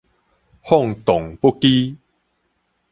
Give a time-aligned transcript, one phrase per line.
[0.03, 0.07] 放蕩
[1.35, 1.95] 不羈